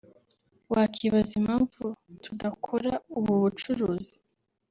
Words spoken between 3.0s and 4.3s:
ubu bucuruzi